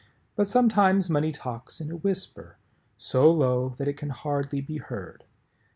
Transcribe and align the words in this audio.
But 0.35 0.47
sometimes 0.47 1.11
money 1.11 1.31
talks 1.31 1.79
in 1.79 1.91
a 1.91 1.95
whisper, 1.95 2.57
so 2.97 3.29
low 3.31 3.75
that 3.77 3.87
it 3.87 3.97
can 3.97 4.09
hardly 4.09 4.59
be 4.59 4.77
heard. 4.77 5.25